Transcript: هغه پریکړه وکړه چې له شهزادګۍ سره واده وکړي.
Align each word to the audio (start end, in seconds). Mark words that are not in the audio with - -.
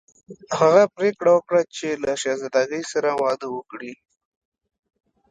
هغه 0.59 0.83
پریکړه 0.95 1.31
وکړه 1.33 1.61
چې 1.75 1.87
له 2.03 2.11
شهزادګۍ 2.21 2.83
سره 2.93 3.09
واده 3.21 3.47
وکړي. 3.51 3.93